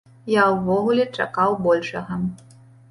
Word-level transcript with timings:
Я 0.35 0.43
ўвогуле 0.55 1.05
чакаў 1.17 1.55
большага. 1.69 2.23